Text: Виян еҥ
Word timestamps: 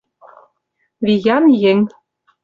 Виян 1.05 1.45
еҥ 1.71 1.79